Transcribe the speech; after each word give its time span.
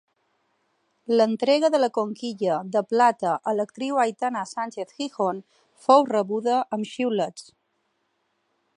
L'entrega 1.19 1.69
de 1.75 1.81
la 1.81 1.89
Conquilla 1.97 2.55
de 2.77 2.83
Plata 2.93 3.35
a 3.51 3.55
l'actriu 3.59 4.01
Aitana 4.07 4.43
Sánchez-Gijón 4.55 5.45
fou 5.85 6.11
rebuda 6.15 6.61
amb 6.79 6.95
xiulets. 6.95 7.51